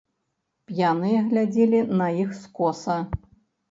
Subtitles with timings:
[0.71, 3.01] П'яныя глядзелі на іх скоса.